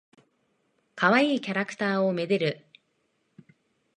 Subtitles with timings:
[0.95, 2.65] かわいいキャラクターを愛でる。